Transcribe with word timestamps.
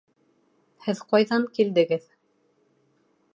Һеҙ 0.85 1.03
ҡайҙан 1.11 1.45
килдегеҙ? 1.59 2.09